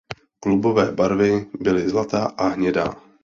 Klubové 0.39 0.91
barvy 0.91 1.47
byly 1.59 1.89
zlatá 1.89 2.25
a 2.25 2.47
hnědá. 2.47 2.95